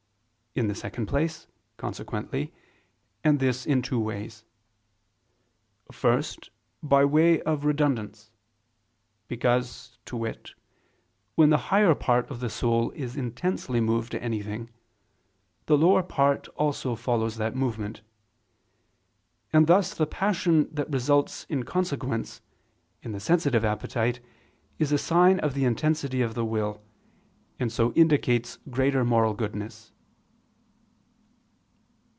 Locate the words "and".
3.23-3.39, 19.53-19.67, 27.57-27.71